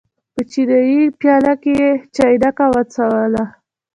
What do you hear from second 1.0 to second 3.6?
پیاله کې یې چاینکه وڅڅوله.